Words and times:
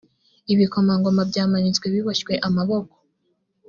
ibikomangoma 0.53 1.21
byamanitswe 1.29 1.85
biboshywe 1.93 2.33
ukuboko 2.47 2.95